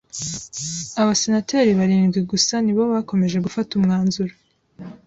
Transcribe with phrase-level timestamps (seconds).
[1.01, 4.33] Abasenateri barindwi gusa ni bo bakomeje gufata umwanzuro.